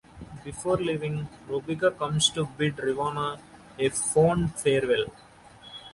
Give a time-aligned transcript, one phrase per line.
[0.43, 3.39] Before leaving, Rebecca comes to bid Rowena
[3.77, 5.11] a fond farewell.